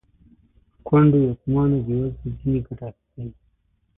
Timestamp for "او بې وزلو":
1.79-2.29